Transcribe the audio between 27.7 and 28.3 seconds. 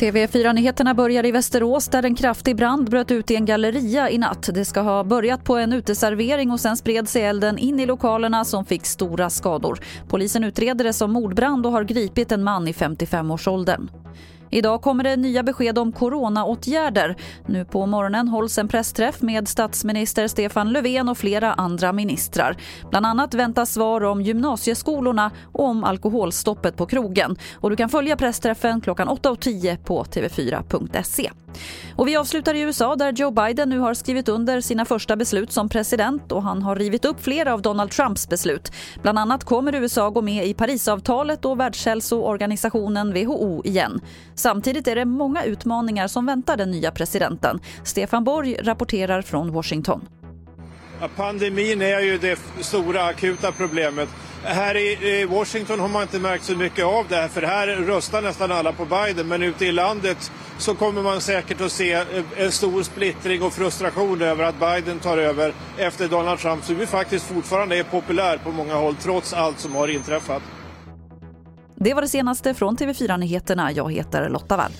du kan följa